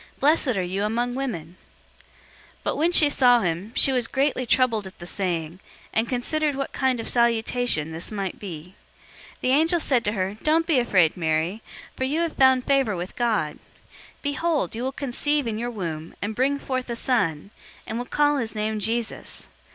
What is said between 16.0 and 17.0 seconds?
and bring forth a